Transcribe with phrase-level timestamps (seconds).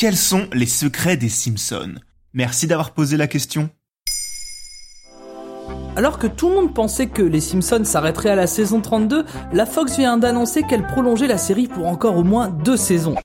[0.00, 1.96] Quels sont les secrets des Simpsons?
[2.32, 3.68] Merci d'avoir posé la question.
[5.94, 9.66] Alors que tout le monde pensait que les Simpsons s'arrêteraient à la saison 32, la
[9.66, 13.16] Fox vient d'annoncer qu'elle prolongeait la série pour encore au moins deux saisons.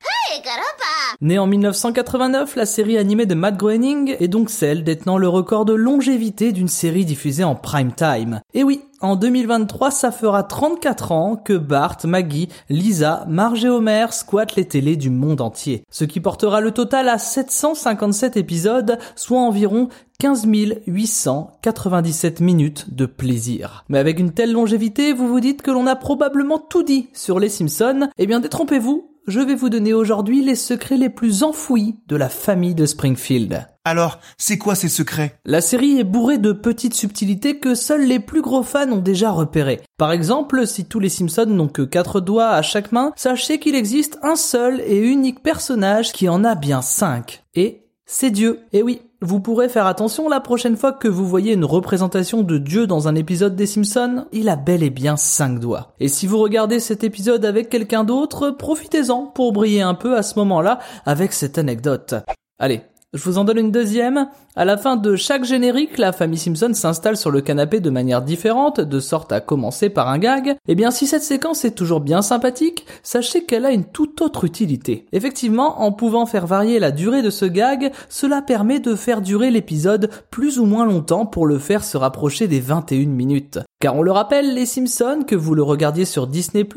[1.21, 5.63] Née en 1989, la série animée de Matt Groening est donc celle détenant le record
[5.63, 8.41] de longévité d'une série diffusée en prime time.
[8.53, 14.07] Et oui, en 2023, ça fera 34 ans que Bart, Maggie, Lisa, Marge et Homer
[14.11, 15.83] squattent les télés du monde entier.
[15.89, 19.87] Ce qui portera le total à 757 épisodes, soit environ
[20.19, 20.47] 15
[20.87, 23.85] 897 minutes de plaisir.
[23.87, 27.39] Mais avec une telle longévité, vous vous dites que l'on a probablement tout dit sur
[27.39, 31.95] les Simpsons Eh bien détrompez-vous, je vais vous donner aujourd'hui les secrets les plus enfouis
[32.07, 33.67] de la famille de Springfield.
[33.83, 35.39] Alors, c'est quoi ces secrets?
[35.45, 39.31] La série est bourrée de petites subtilités que seuls les plus gros fans ont déjà
[39.31, 39.81] repérées.
[39.97, 43.75] Par exemple, si tous les Simpsons n'ont que quatre doigts à chaque main, sachez qu'il
[43.75, 47.43] existe un seul et unique personnage qui en a bien cinq.
[47.53, 48.59] Et c'est Dieu.
[48.73, 52.57] Et oui, vous pourrez faire attention la prochaine fois que vous voyez une représentation de
[52.57, 55.93] Dieu dans un épisode des Simpsons, il a bel et bien 5 doigts.
[55.99, 60.23] Et si vous regardez cet épisode avec quelqu'un d'autre, profitez-en pour briller un peu à
[60.23, 62.15] ce moment-là avec cette anecdote.
[62.59, 62.83] Allez,
[63.15, 64.27] je vous en donne une deuxième.
[64.55, 68.21] À la fin de chaque générique, la famille Simpson s'installe sur le canapé de manière
[68.21, 70.57] différente, de sorte à commencer par un gag.
[70.67, 74.43] Eh bien, si cette séquence est toujours bien sympathique, sachez qu'elle a une toute autre
[74.43, 75.05] utilité.
[75.13, 79.49] Effectivement, en pouvant faire varier la durée de ce gag, cela permet de faire durer
[79.49, 83.59] l'épisode plus ou moins longtemps pour le faire se rapprocher des 21 minutes.
[83.85, 86.67] Car on le rappelle, les Simpsons, que vous le regardiez sur Disney+,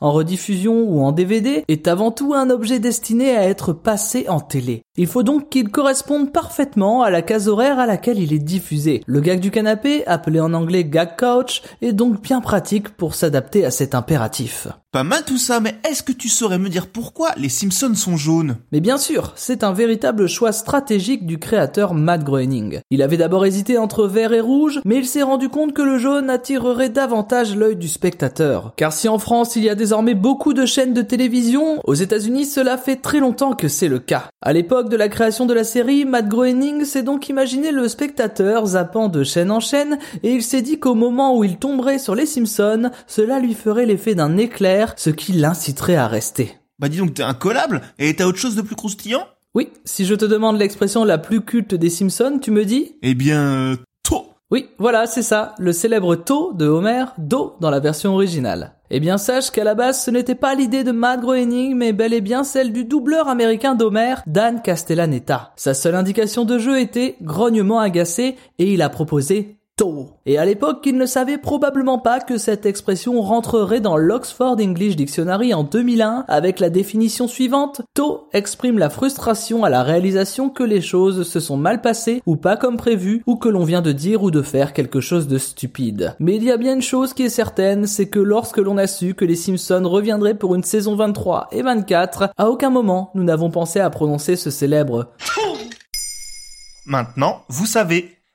[0.00, 4.38] en rediffusion ou en DVD, est avant tout un objet destiné à être passé en
[4.38, 4.84] télé.
[4.96, 9.02] Il faut donc qu'il corresponde parfaitement à la case horaire à laquelle il est diffusé.
[9.06, 13.64] Le gag du canapé, appelé en anglais gag couch, est donc bien pratique pour s'adapter
[13.64, 14.68] à cet impératif.
[14.92, 18.18] Pas mal tout ça, mais est-ce que tu saurais me dire pourquoi les Simpsons sont
[18.18, 18.58] jaunes?
[18.72, 22.80] Mais bien sûr, c'est un véritable choix stratégique du créateur Matt Groening.
[22.90, 25.96] Il avait d'abord hésité entre vert et rouge, mais il s'est rendu compte que le
[25.96, 28.74] jaune attirerait davantage l'œil du spectateur.
[28.76, 32.44] Car si en France il y a désormais beaucoup de chaînes de télévision, aux États-Unis
[32.44, 34.28] cela fait très longtemps que c'est le cas.
[34.42, 38.66] À l'époque de la création de la série, Matt Groening s'est donc imaginé le spectateur
[38.66, 42.14] zappant de chaîne en chaîne et il s'est dit qu'au moment où il tomberait sur
[42.14, 46.58] les Simpsons, cela lui ferait l'effet d'un éclair ce qui l'inciterait à rester.
[46.78, 49.26] Bah dis donc t'es incollable et t'as autre chose de plus croustillant?
[49.54, 52.96] Oui, si je te demande l'expression la plus culte des Simpsons, tu me dis?
[53.02, 53.76] Eh bien, euh,
[54.52, 58.74] Oui, voilà, c'est ça, le célèbre To de Homer, Do dans la version originale.
[58.90, 62.12] Eh bien sache qu'à la base ce n'était pas l'idée de Matt Groening mais bel
[62.12, 65.54] et bien celle du doubleur américain d'Homer, Dan Castellaneta.
[65.56, 69.56] Sa seule indication de jeu était grognement agacé et il a proposé
[70.26, 74.96] et à l'époque, il ne savait probablement pas que cette expression rentrerait dans l'Oxford English
[74.96, 77.82] Dictionary en 2001 avec la définition suivante.
[77.94, 82.36] To exprime la frustration à la réalisation que les choses se sont mal passées ou
[82.36, 85.38] pas comme prévu ou que l'on vient de dire ou de faire quelque chose de
[85.38, 86.14] stupide.
[86.20, 88.86] Mais il y a bien une chose qui est certaine, c'est que lorsque l'on a
[88.86, 93.24] su que les Simpsons reviendraient pour une saison 23 et 24, à aucun moment nous
[93.24, 95.12] n'avons pensé à prononcer ce célèbre
[96.86, 98.21] Maintenant, vous savez.